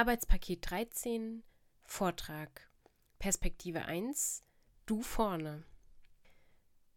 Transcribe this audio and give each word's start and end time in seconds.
Arbeitspaket 0.00 0.70
13, 0.70 1.42
Vortrag. 1.84 2.70
Perspektive 3.18 3.84
1, 3.84 4.42
du 4.86 5.02
vorne. 5.02 5.62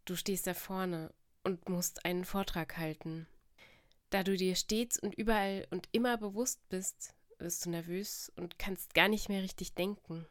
Du 0.06 0.16
stehst 0.16 0.46
da 0.46 0.54
vorne 0.54 1.12
und 1.42 1.68
musst 1.68 2.06
einen 2.06 2.24
Vortrag 2.24 2.78
halten. 2.78 3.26
Da 4.08 4.22
du 4.22 4.38
dir 4.38 4.56
stets 4.56 4.98
und 4.98 5.14
überall 5.16 5.66
und 5.70 5.86
immer 5.92 6.16
bewusst 6.16 6.66
bist, 6.70 7.14
wirst 7.38 7.66
du 7.66 7.70
nervös 7.70 8.32
und 8.36 8.58
kannst 8.58 8.94
gar 8.94 9.08
nicht 9.08 9.28
mehr 9.28 9.42
richtig 9.42 9.74
denken. 9.74 10.26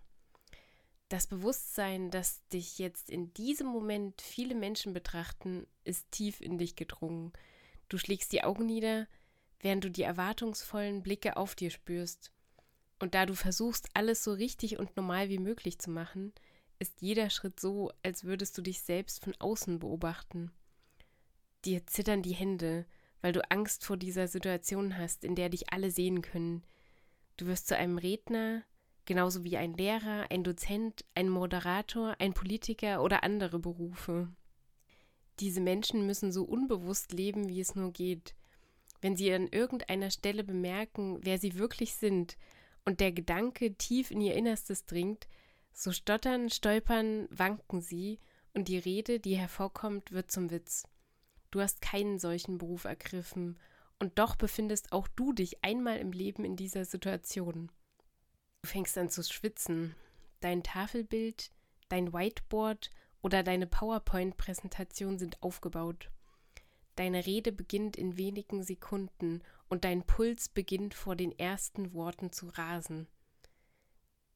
Das 1.10 1.28
Bewusstsein, 1.28 2.10
dass 2.10 2.44
dich 2.48 2.80
jetzt 2.80 3.12
in 3.12 3.36
diesem 3.36 3.68
Moment 3.68 4.20
viele 4.20 4.56
Menschen 4.56 4.94
betrachten, 4.94 5.68
ist 5.84 6.10
tief 6.10 6.42
in 6.42 6.58
dich 6.58 6.76
gedrungen. 6.76 7.34
Du 7.88 8.00
schlägst 8.00 8.32
die 8.32 8.44
Augen 8.44 8.66
nieder, 8.66 9.08
während 9.60 9.84
du 9.84 9.92
die 9.92 10.02
erwartungsvollen 10.02 11.04
Blicke 11.04 11.38
auf 11.38 11.54
dir 11.54 11.70
spürst. 11.70 12.33
Und 13.04 13.16
da 13.16 13.26
du 13.26 13.36
versuchst, 13.36 13.90
alles 13.96 14.24
so 14.24 14.32
richtig 14.32 14.80
und 14.80 14.96
normal 14.96 15.28
wie 15.28 15.38
möglich 15.38 15.78
zu 15.78 15.90
machen, 15.90 16.32
ist 16.80 17.02
jeder 17.02 17.30
Schritt 17.30 17.60
so, 17.60 17.92
als 18.02 18.24
würdest 18.24 18.58
du 18.58 18.62
dich 18.62 18.80
selbst 18.80 19.22
von 19.22 19.36
außen 19.40 19.80
beobachten. 19.80 20.54
Dir 21.66 21.86
zittern 21.86 22.22
die 22.22 22.34
Hände, 22.34 22.86
weil 23.20 23.34
du 23.34 23.42
Angst 23.52 23.84
vor 23.84 23.98
dieser 23.98 24.30
Situation 24.30 24.98
hast, 24.98 25.26
in 25.26 25.36
der 25.36 25.50
dich 25.50 25.74
alle 25.74 25.92
sehen 25.92 26.22
können. 26.22 26.64
Du 27.36 27.46
wirst 27.48 27.68
zu 27.68 27.76
einem 27.76 27.98
Redner, 27.98 28.64
genauso 29.04 29.44
wie 29.44 29.58
ein 29.58 29.74
Lehrer, 29.74 30.32
ein 30.32 30.46
Dozent, 30.46 31.04
ein 31.14 31.28
Moderator, 31.28 32.16
ein 32.20 32.34
Politiker 32.34 33.04
oder 33.04 33.22
andere 33.26 33.60
Berufe. 33.60 34.30
Diese 35.42 35.60
Menschen 35.60 36.08
müssen 36.08 36.32
so 36.32 36.46
unbewusst 36.46 37.12
leben, 37.12 37.50
wie 37.50 37.60
es 37.60 37.76
nur 37.76 37.92
geht. 37.92 38.34
Wenn 39.02 39.18
sie 39.18 39.34
an 39.34 39.50
irgendeiner 39.50 40.10
Stelle 40.10 40.46
bemerken, 40.46 41.20
wer 41.22 41.38
sie 41.38 41.58
wirklich 41.58 41.96
sind 41.96 42.38
und 42.86 43.00
der 43.00 43.12
Gedanke 43.12 43.76
tief 43.76 44.12
in 44.12 44.22
ihr 44.22 44.36
Innerstes 44.36 44.86
dringt, 44.86 45.28
so 45.72 45.92
stottern, 45.92 46.50
stolpern, 46.50 47.28
wanken 47.32 47.82
sie 47.82 48.20
und 48.54 48.68
die 48.68 48.78
Rede, 48.78 49.20
die 49.20 49.36
hervorkommt, 49.36 50.12
wird 50.12 50.32
zum 50.32 50.52
Witz. 50.52 50.84
Du 51.52 51.62
hast 51.62 51.82
keinen 51.82 52.20
solchen 52.20 52.58
Beruf 52.58 52.86
ergriffen 52.86 53.60
und 54.00 54.20
doch 54.20 54.36
befindest 54.36 54.92
auch 54.92 55.08
du 55.08 55.34
dich 55.34 55.64
einmal 55.64 55.98
im 55.98 56.12
Leben 56.12 56.46
in 56.46 56.56
dieser 56.56 56.86
Situation. 56.86 57.72
Du 58.62 58.70
fängst 58.70 58.98
an 58.98 59.10
zu 59.10 59.24
schwitzen. 59.24 59.96
Dein 60.40 60.64
Tafelbild, 60.64 61.52
dein 61.90 62.14
Whiteboard 62.14 62.90
oder 63.22 63.44
deine 63.44 63.68
PowerPoint-Präsentation 63.68 65.18
sind 65.18 65.42
aufgebaut. 65.42 66.12
Deine 66.96 67.26
Rede 67.26 67.52
beginnt 67.52 67.96
in 67.96 68.18
wenigen 68.18 68.64
Sekunden 68.64 69.42
und 69.74 69.86
dein 69.86 70.04
Puls 70.04 70.50
beginnt 70.50 70.94
vor 70.94 71.16
den 71.16 71.32
ersten 71.40 71.94
Worten 71.94 72.32
zu 72.32 72.48
rasen. 72.50 73.08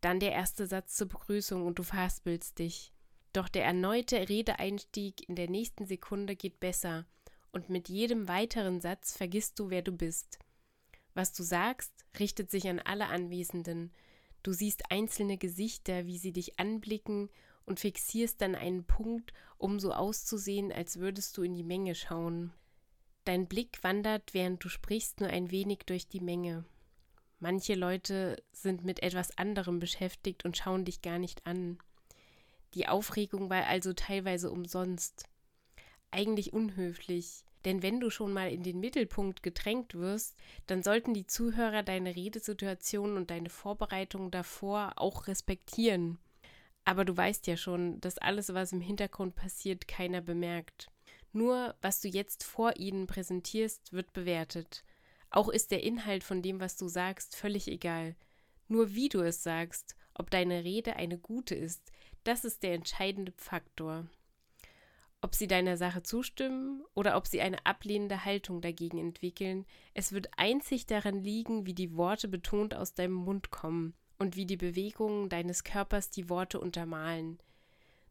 Dann 0.01 0.19
der 0.19 0.31
erste 0.31 0.65
Satz 0.65 0.95
zur 0.95 1.09
Begrüßung 1.09 1.63
und 1.63 1.77
du 1.77 1.83
verhaspelst 1.83 2.57
dich. 2.57 2.91
Doch 3.33 3.47
der 3.47 3.63
erneute 3.63 4.29
Redeeinstieg 4.29 5.29
in 5.29 5.35
der 5.35 5.47
nächsten 5.47 5.85
Sekunde 5.85 6.35
geht 6.35 6.59
besser 6.59 7.05
und 7.51 7.69
mit 7.69 7.87
jedem 7.87 8.27
weiteren 8.27 8.81
Satz 8.81 9.15
vergisst 9.15 9.59
du, 9.59 9.69
wer 9.69 9.83
du 9.83 9.91
bist. 9.91 10.39
Was 11.13 11.33
du 11.33 11.43
sagst, 11.43 11.93
richtet 12.19 12.49
sich 12.49 12.67
an 12.67 12.79
alle 12.79 13.05
Anwesenden. 13.05 13.93
Du 14.41 14.53
siehst 14.53 14.89
einzelne 14.89 15.37
Gesichter, 15.37 16.07
wie 16.07 16.17
sie 16.17 16.33
dich 16.33 16.59
anblicken 16.59 17.29
und 17.63 17.79
fixierst 17.79 18.41
dann 18.41 18.55
einen 18.55 18.85
Punkt, 18.85 19.33
um 19.59 19.79
so 19.79 19.93
auszusehen, 19.93 20.71
als 20.71 20.97
würdest 20.97 21.37
du 21.37 21.43
in 21.43 21.53
die 21.53 21.63
Menge 21.63 21.93
schauen. 21.93 22.53
Dein 23.27 23.45
Blick 23.45 23.83
wandert, 23.83 24.33
während 24.33 24.63
du 24.63 24.69
sprichst, 24.69 25.19
nur 25.19 25.29
ein 25.29 25.51
wenig 25.51 25.79
durch 25.85 26.07
die 26.07 26.21
Menge. 26.21 26.63
Manche 27.41 27.75
Leute 27.75 28.41
sind 28.53 28.85
mit 28.85 29.03
etwas 29.03 29.37
anderem 29.37 29.79
beschäftigt 29.79 30.45
und 30.45 30.55
schauen 30.55 30.85
dich 30.85 31.01
gar 31.01 31.19
nicht 31.19 31.45
an. 31.45 31.77
Die 32.73 32.87
Aufregung 32.87 33.49
war 33.49 33.65
also 33.65 33.91
teilweise 33.91 34.49
umsonst. 34.49 35.25
Eigentlich 36.09 36.53
unhöflich, 36.53 37.43
denn 37.65 37.83
wenn 37.83 37.99
du 37.99 38.09
schon 38.09 38.31
mal 38.31 38.49
in 38.49 38.63
den 38.63 38.79
Mittelpunkt 38.79 39.43
gedrängt 39.43 39.93
wirst, 39.95 40.37
dann 40.65 40.81
sollten 40.81 41.13
die 41.13 41.27
Zuhörer 41.27 41.83
deine 41.83 42.15
Redesituation 42.15 43.17
und 43.17 43.29
deine 43.29 43.49
Vorbereitung 43.49 44.31
davor 44.31 44.93
auch 44.95 45.27
respektieren. 45.27 46.17
Aber 46.85 47.03
du 47.03 47.17
weißt 47.17 47.45
ja 47.47 47.57
schon, 47.57 47.99
dass 47.99 48.19
alles, 48.19 48.53
was 48.53 48.71
im 48.71 48.79
Hintergrund 48.79 49.35
passiert, 49.35 49.85
keiner 49.85 50.21
bemerkt. 50.21 50.87
Nur 51.37 51.75
was 51.83 52.01
du 52.01 52.07
jetzt 52.07 52.43
vor 52.43 52.77
ihnen 52.77 53.05
präsentierst, 53.05 53.93
wird 53.93 54.11
bewertet. 54.11 54.83
Auch 55.29 55.49
ist 55.49 55.69
der 55.69 55.83
Inhalt 55.83 56.23
von 56.23 56.41
dem, 56.41 56.59
was 56.59 56.77
du 56.77 56.87
sagst, 56.87 57.35
völlig 57.35 57.67
egal. 57.67 58.15
Nur 58.67 58.95
wie 58.95 59.07
du 59.07 59.21
es 59.21 59.43
sagst, 59.43 59.95
ob 60.15 60.31
deine 60.31 60.63
Rede 60.63 60.95
eine 60.95 61.19
gute 61.19 61.53
ist, 61.53 61.91
das 62.23 62.43
ist 62.43 62.63
der 62.63 62.73
entscheidende 62.73 63.33
Faktor. 63.37 64.07
Ob 65.21 65.35
sie 65.35 65.45
deiner 65.45 65.77
Sache 65.77 66.01
zustimmen 66.01 66.83
oder 66.95 67.15
ob 67.15 67.27
sie 67.27 67.39
eine 67.39 67.63
ablehnende 67.67 68.25
Haltung 68.25 68.59
dagegen 68.59 68.97
entwickeln, 68.97 69.67
es 69.93 70.13
wird 70.13 70.31
einzig 70.37 70.87
daran 70.87 71.21
liegen, 71.21 71.67
wie 71.67 71.75
die 71.75 71.95
Worte 71.95 72.27
betont 72.27 72.73
aus 72.73 72.95
deinem 72.95 73.13
Mund 73.13 73.51
kommen 73.51 73.93
und 74.17 74.37
wie 74.37 74.47
die 74.47 74.57
Bewegungen 74.57 75.29
deines 75.29 75.63
Körpers 75.63 76.09
die 76.09 76.29
Worte 76.29 76.59
untermalen. 76.59 77.37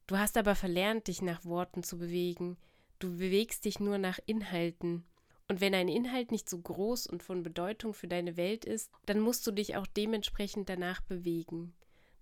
Du 0.06 0.16
hast 0.16 0.37
aber 0.37 0.54
verlernt, 0.54 1.08
dich 1.08 1.22
nach 1.22 1.44
Worten 1.44 1.82
zu 1.82 1.98
bewegen, 1.98 2.56
du 2.98 3.16
bewegst 3.16 3.64
dich 3.64 3.80
nur 3.80 3.98
nach 3.98 4.18
Inhalten. 4.26 5.04
Und 5.48 5.60
wenn 5.60 5.74
ein 5.74 5.88
Inhalt 5.88 6.32
nicht 6.32 6.48
so 6.48 6.58
groß 6.58 7.06
und 7.06 7.22
von 7.22 7.42
Bedeutung 7.42 7.94
für 7.94 8.08
deine 8.08 8.36
Welt 8.36 8.64
ist, 8.64 8.90
dann 9.06 9.20
musst 9.20 9.46
du 9.46 9.52
dich 9.52 9.76
auch 9.76 9.86
dementsprechend 9.86 10.68
danach 10.68 11.00
bewegen. 11.02 11.74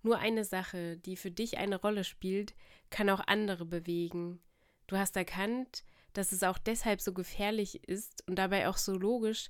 Nur 0.03 0.19
eine 0.19 0.45
Sache, 0.45 0.97
die 0.97 1.17
für 1.17 1.31
dich 1.31 1.57
eine 1.57 1.81
Rolle 1.81 2.03
spielt, 2.03 2.53
kann 2.91 3.09
auch 3.09 3.21
andere 3.25 3.65
bewegen. 3.65 4.39
Du 4.85 4.97
hast 4.97 5.15
erkannt, 5.15 5.83
dass 6.13 6.31
es 6.31 6.43
auch 6.43 6.59
deshalb 6.59 7.01
so 7.01 7.13
gefährlich 7.13 7.83
ist 7.87 8.23
und 8.27 8.35
dabei 8.35 8.69
auch 8.69 8.77
so 8.77 8.95
logisch, 8.95 9.49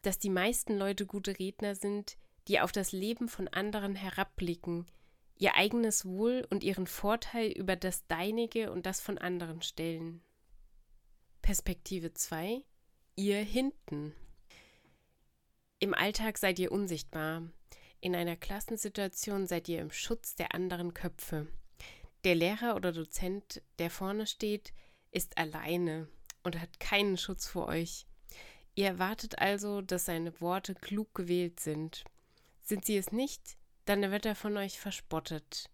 dass 0.00 0.18
die 0.18 0.30
meisten 0.30 0.78
Leute 0.78 1.04
gute 1.04 1.38
Redner 1.38 1.74
sind, 1.74 2.16
die 2.48 2.60
auf 2.60 2.72
das 2.72 2.92
Leben 2.92 3.28
von 3.28 3.48
anderen 3.48 3.94
herabblicken, 3.94 4.86
ihr 5.38 5.54
eigenes 5.54 6.06
Wohl 6.06 6.46
und 6.50 6.64
ihren 6.64 6.86
Vorteil 6.86 7.50
über 7.50 7.76
das 7.76 8.06
deinige 8.06 8.72
und 8.72 8.86
das 8.86 9.00
von 9.00 9.18
anderen 9.18 9.60
stellen. 9.60 10.22
Perspektive 11.42 12.14
2 12.14 12.62
Ihr 13.16 13.38
hinten. 13.38 14.14
Im 15.78 15.94
Alltag 15.94 16.38
seid 16.38 16.58
ihr 16.58 16.70
unsichtbar. 16.70 17.42
In 18.00 18.14
einer 18.14 18.36
Klassensituation 18.36 19.46
seid 19.46 19.68
ihr 19.68 19.80
im 19.80 19.90
Schutz 19.90 20.34
der 20.34 20.54
anderen 20.54 20.94
Köpfe. 20.94 21.48
Der 22.24 22.34
Lehrer 22.34 22.76
oder 22.76 22.92
Dozent, 22.92 23.62
der 23.78 23.90
vorne 23.90 24.26
steht, 24.26 24.72
ist 25.10 25.38
alleine 25.38 26.08
und 26.44 26.60
hat 26.60 26.78
keinen 26.78 27.16
Schutz 27.16 27.46
vor 27.46 27.66
euch. 27.66 28.06
Ihr 28.74 28.86
erwartet 28.86 29.38
also, 29.38 29.80
dass 29.80 30.04
seine 30.04 30.40
Worte 30.40 30.74
klug 30.74 31.14
gewählt 31.14 31.58
sind. 31.58 32.04
Sind 32.62 32.84
sie 32.84 32.96
es 32.96 33.12
nicht, 33.12 33.56
dann 33.86 34.08
wird 34.10 34.26
er 34.26 34.36
von 34.36 34.56
euch 34.56 34.78
verspottet. 34.78 35.68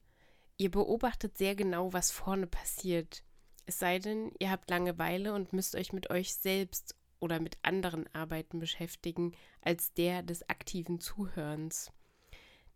Ihr 0.57 0.71
beobachtet 0.71 1.37
sehr 1.37 1.55
genau, 1.55 1.93
was 1.93 2.11
vorne 2.11 2.47
passiert. 2.47 3.23
Es 3.67 3.81
sei 3.81 3.99
denn, 3.99 4.31
ihr 4.39 4.51
habt 4.51 4.71
Langeweile 4.71 5.35
und 5.35 5.53
müsst 5.53 5.75
euch 5.75 5.93
mit 5.93 6.11
euch 6.11 6.35
selbst 6.35 6.95
oder 7.19 7.41
mit 7.41 7.59
anderen 7.63 8.09
Arbeiten 8.15 8.61
beschäftigen 8.61 9.35
als 9.61 9.93
der 9.93 10.23
des 10.23 10.49
aktiven 10.49 11.01
Zuhörens. 11.01 11.91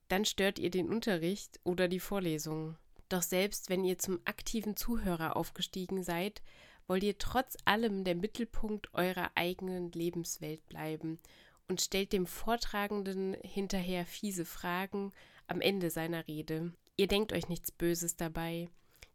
Dann 0.08 0.24
stört 0.24 0.58
ihr 0.58 0.70
den 0.70 0.88
Unterricht 0.88 1.60
oder 1.62 1.86
die 1.86 2.00
Vorlesung. 2.00 2.76
Doch 3.08 3.22
selbst 3.22 3.70
wenn 3.70 3.84
ihr 3.84 3.98
zum 3.98 4.20
aktiven 4.24 4.76
Zuhörer 4.76 5.36
aufgestiegen 5.36 6.02
seid, 6.02 6.42
wollt 6.88 7.04
ihr 7.04 7.18
trotz 7.18 7.56
allem 7.64 8.02
der 8.02 8.16
Mittelpunkt 8.16 8.92
eurer 8.94 9.30
eigenen 9.36 9.92
Lebenswelt 9.92 10.66
bleiben 10.66 11.20
und 11.68 11.80
stellt 11.80 12.12
dem 12.12 12.26
Vortragenden 12.26 13.36
hinterher 13.42 14.04
fiese 14.04 14.44
Fragen 14.44 15.12
am 15.46 15.60
Ende 15.60 15.90
seiner 15.90 16.26
Rede. 16.26 16.72
Ihr 16.96 17.06
denkt 17.06 17.32
euch 17.32 17.48
nichts 17.48 17.70
Böses 17.70 18.16
dabei. 18.16 18.68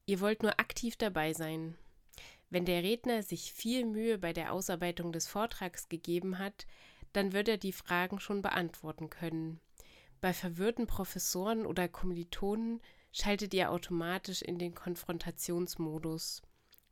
Ihr 0.05 0.19
wollt 0.19 0.43
nur 0.43 0.59
aktiv 0.59 0.95
dabei 0.97 1.33
sein. 1.33 1.75
Wenn 2.49 2.65
der 2.65 2.83
Redner 2.83 3.23
sich 3.23 3.51
viel 3.51 3.85
Mühe 3.85 4.17
bei 4.17 4.33
der 4.33 4.53
Ausarbeitung 4.53 5.11
des 5.11 5.27
Vortrags 5.27 5.89
gegeben 5.89 6.37
hat, 6.37 6.67
dann 7.13 7.33
wird 7.33 7.47
er 7.47 7.57
die 7.57 7.71
Fragen 7.71 8.19
schon 8.19 8.41
beantworten 8.41 9.09
können. 9.09 9.59
Bei 10.21 10.33
verwirrten 10.33 10.87
Professoren 10.87 11.65
oder 11.65 11.87
Kommilitonen 11.87 12.81
schaltet 13.11 13.53
ihr 13.53 13.71
automatisch 13.71 14.41
in 14.41 14.59
den 14.59 14.75
Konfrontationsmodus. 14.75 16.41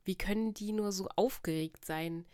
Wie 0.05 0.15
können 0.15 0.53
die 0.53 0.71
nur 0.71 0.91
so 0.91 1.07
aufgeregt 1.15 1.85
sein? 1.85 2.25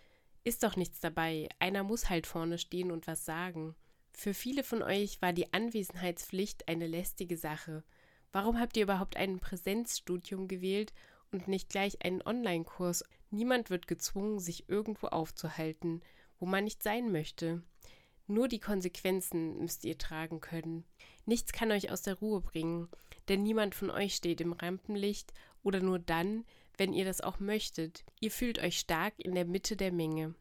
Ist 0.43 0.63
doch 0.63 0.75
nichts 0.75 0.99
dabei, 0.99 1.49
einer 1.59 1.83
muss 1.83 2.09
halt 2.09 2.25
vorne 2.25 2.57
stehen 2.57 2.91
und 2.91 3.07
was 3.07 3.25
sagen. 3.25 3.75
Für 4.13 4.33
viele 4.33 4.63
von 4.63 4.81
euch 4.81 5.21
war 5.21 5.33
die 5.33 5.53
Anwesenheitspflicht 5.53 6.67
eine 6.67 6.87
lästige 6.87 7.37
Sache. 7.37 7.83
Warum 8.31 8.59
habt 8.59 8.77
ihr 8.77 8.83
überhaupt 8.83 9.17
ein 9.17 9.39
Präsenzstudium 9.39 10.47
gewählt 10.47 10.93
und 11.31 11.47
nicht 11.47 11.69
gleich 11.69 12.03
einen 12.03 12.21
Online-Kurs? 12.21 13.03
Niemand 13.31 13.69
wird 13.69 13.87
gezwungen, 13.87 14.39
sich 14.39 14.69
irgendwo 14.69 15.07
aufzuhalten, 15.07 16.01
wo 16.39 16.45
man 16.45 16.63
nicht 16.63 16.83
sein 16.83 17.11
möchte. 17.11 17.63
Nur 18.27 18.47
die 18.47 18.59
Konsequenzen 18.59 19.57
müsst 19.59 19.85
ihr 19.85 19.97
tragen 19.97 20.39
können. 20.39 20.85
Nichts 21.25 21.51
kann 21.51 21.71
euch 21.71 21.91
aus 21.91 22.03
der 22.03 22.15
Ruhe 22.19 22.41
bringen, 22.41 22.87
denn 23.27 23.41
niemand 23.41 23.73
von 23.73 23.89
euch 23.89 24.15
steht 24.15 24.41
im 24.41 24.53
Rampenlicht 24.53 25.33
oder 25.63 25.79
nur 25.79 25.97
dann, 25.97 26.45
wenn 26.77 26.93
ihr 26.93 27.05
das 27.05 27.21
auch 27.21 27.39
möchtet. 27.39 28.05
Ihr 28.19 28.31
fühlt 28.31 28.59
euch 28.59 28.79
stark 28.79 29.13
in 29.17 29.33
der 29.33 29.45
Mitte 29.45 29.75
der 29.75 29.91
Menge. 29.91 30.35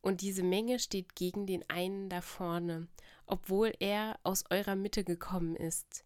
Und 0.00 0.20
diese 0.20 0.42
Menge 0.42 0.78
steht 0.78 1.14
gegen 1.14 1.46
den 1.46 1.68
einen 1.70 2.08
da 2.08 2.20
vorne, 2.20 2.88
obwohl 3.26 3.72
er 3.78 4.18
aus 4.22 4.44
eurer 4.50 4.76
Mitte 4.76 5.04
gekommen 5.04 5.56
ist. 5.56 6.04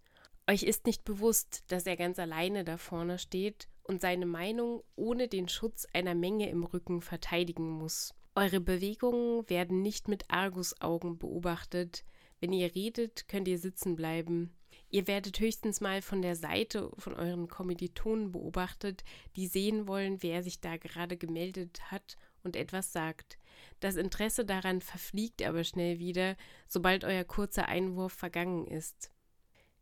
Euch 0.48 0.64
ist 0.64 0.86
nicht 0.86 1.04
bewusst, 1.04 1.62
dass 1.68 1.86
er 1.86 1.96
ganz 1.96 2.18
alleine 2.18 2.64
da 2.64 2.76
vorne 2.76 3.18
steht 3.18 3.68
und 3.84 4.00
seine 4.00 4.26
Meinung 4.26 4.82
ohne 4.96 5.28
den 5.28 5.48
Schutz 5.48 5.86
einer 5.92 6.14
Menge 6.14 6.48
im 6.50 6.64
Rücken 6.64 7.00
verteidigen 7.00 7.70
muss. 7.70 8.14
Eure 8.34 8.60
Bewegungen 8.60 9.48
werden 9.48 9.82
nicht 9.82 10.08
mit 10.08 10.30
Argusaugen 10.30 11.18
beobachtet. 11.18 12.04
Wenn 12.40 12.52
ihr 12.52 12.74
redet, 12.74 13.28
könnt 13.28 13.46
ihr 13.46 13.58
sitzen 13.58 13.94
bleiben. 13.94 14.56
Ihr 14.88 15.06
werdet 15.06 15.38
höchstens 15.38 15.80
mal 15.80 16.02
von 16.02 16.22
der 16.22 16.34
Seite 16.34 16.90
von 16.98 17.14
euren 17.14 17.48
Kommilitonen 17.48 18.32
beobachtet, 18.32 19.04
die 19.36 19.46
sehen 19.46 19.86
wollen, 19.86 20.22
wer 20.22 20.42
sich 20.42 20.60
da 20.60 20.76
gerade 20.76 21.16
gemeldet 21.16 21.80
hat 21.90 22.16
und 22.42 22.56
etwas 22.56 22.92
sagt. 22.92 23.38
Das 23.80 23.96
Interesse 23.96 24.44
daran 24.44 24.80
verfliegt 24.80 25.42
aber 25.42 25.62
schnell 25.64 25.98
wieder, 25.98 26.36
sobald 26.66 27.04
euer 27.04 27.24
kurzer 27.24 27.68
Einwurf 27.68 28.12
vergangen 28.12 28.66
ist. 28.66 29.11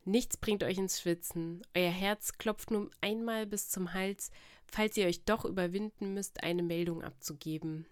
Nichts 0.05 0.37
bringt 0.37 0.63
euch 0.65 0.79
ins 0.79 1.01
Schwitzen. 1.01 1.63
Euer 1.75 1.91
Herz 1.91 2.39
klopft 2.39 2.71
nur 2.71 2.91
einmal 3.01 3.47
bis 3.47 3.69
zum 3.69 3.93
Hals, 3.93 4.31
falls 4.67 4.97
ihr 4.97 5.07
euch 5.07 5.25
doch 5.25 5.45
überwinden 5.45 6.15
müsst, 6.15 6.43
eine 6.43 6.63
Meldung 6.63 7.03
abzugeben. 7.03 7.87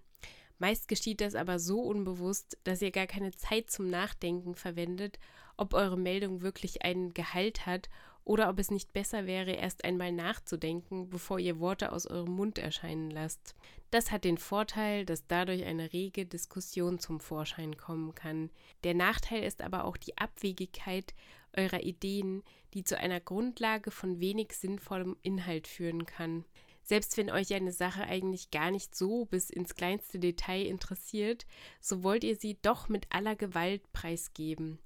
Meist 0.59 0.89
geschieht 0.89 1.21
das 1.21 1.35
aber 1.35 1.59
so 1.59 1.81
unbewusst, 1.81 2.59
dass 2.65 2.83
ihr 2.83 2.91
gar 2.91 3.07
keine 3.07 3.33
Zeit 3.33 3.71
zum 3.71 3.91
Nachdenken 3.91 4.55
verwendet, 4.55 5.19
ob 5.57 5.75
eure 5.75 5.97
Meldung 5.97 6.41
wirklich 6.43 6.83
einen 6.83 7.15
Gehalt 7.15 7.67
hat 7.67 7.89
oder 8.29 8.51
ob 8.51 8.59
es 8.59 8.71
nicht 8.71 8.93
besser 8.93 9.27
wäre, 9.27 9.53
erst 9.53 9.85
einmal 9.85 10.13
nachzudenken, 10.13 11.09
bevor 11.09 11.39
ihr 11.39 11.61
Worte 11.61 11.93
aus 11.93 12.07
eurem 12.07 12.33
Mund 12.33 12.59
erscheinen 12.59 13.11
lasst. 13.11 13.55
Das 13.91 14.11
hat 14.11 14.25
den 14.25 14.37
Vorteil, 14.37 15.07
dass 15.07 15.27
dadurch 15.27 15.65
eine 15.65 15.95
rege 15.95 16.27
Diskussion 16.27 16.99
zum 16.99 17.21
Vorschein 17.21 17.79
kommen 17.79 18.15
kann. 18.15 18.51
Der 18.85 18.93
Nachteil 18.93 19.45
ist 19.45 19.63
aber 19.63 19.85
auch 19.85 19.97
die 19.97 20.19
Abwegigkeit 20.19 21.15
eurer 21.57 21.83
Ideen, 21.83 22.43
die 22.75 22.85
zu 22.85 22.99
einer 22.99 23.21
Grundlage 23.21 23.91
von 23.91 24.21
wenig 24.21 24.53
sinnvollem 24.53 25.17
Inhalt 25.23 25.67
führen 25.67 26.05
kann. 26.05 26.45
Selbst 26.89 27.19
wenn 27.19 27.29
euch 27.29 27.53
eine 27.53 27.71
Sache 27.71 28.05
eigentlich 28.05 28.51
gar 28.51 28.71
nicht 28.71 28.95
so 28.95 29.27
bis 29.27 29.51
ins 29.51 29.75
kleinste 29.75 30.19
Detail 30.19 30.65
interessiert, 30.65 31.45
so 31.83 32.03
wollt 32.03 32.25
ihr 32.25 32.35
sie 32.35 32.57
doch 32.63 32.89
mit 32.89 33.07
aller 33.11 33.37
Gewalt 33.37 33.93
preisgeben. 33.93 34.79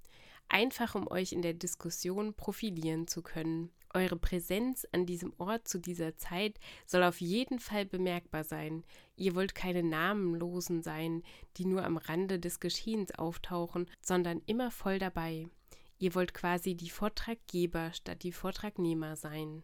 Einfach 0.48 0.96
um 0.96 1.06
euch 1.06 1.30
in 1.30 1.42
der 1.42 1.54
Diskussion 1.54 2.34
profilieren 2.34 3.06
zu 3.06 3.22
können. 3.22 3.70
Eure 3.94 4.16
Präsenz 4.16 4.84
an 4.90 5.06
diesem 5.06 5.32
Ort 5.38 5.68
zu 5.68 5.78
dieser 5.78 6.16
Zeit 6.16 6.58
soll 6.86 7.04
auf 7.04 7.20
jeden 7.20 7.60
Fall 7.60 7.86
bemerkbar 7.86 8.42
sein. 8.42 8.82
Ihr 9.14 9.36
wollt 9.36 9.54
keine 9.54 9.84
Namenlosen 9.84 10.82
sein, 10.82 11.22
die 11.56 11.66
nur 11.66 11.84
am 11.84 11.98
Rande 11.98 12.40
des 12.40 12.58
Geschehens 12.58 13.12
auftauchen, 13.12 13.88
sondern 14.00 14.42
immer 14.46 14.72
voll 14.72 14.98
dabei. 14.98 15.48
Ihr 16.00 16.16
wollt 16.16 16.34
quasi 16.34 16.74
die 16.74 16.90
Vortraggeber 16.90 17.92
statt 17.92 18.24
die 18.24 18.32
Vortragnehmer 18.32 19.14
sein. 19.14 19.62